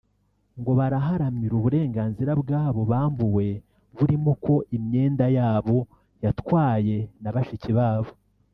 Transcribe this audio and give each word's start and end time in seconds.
ngo 0.59 0.71
baraharamira 0.79 1.53
uburenganzira 1.59 2.31
bw’abo 2.41 2.81
bambuwe 2.91 3.47
burimo 3.95 4.31
ko 4.43 4.53
imyenda 4.77 5.25
yabo 5.37 5.77
yatwaye 6.23 6.97
n’abashiki 7.23 7.71
babo 7.77 8.11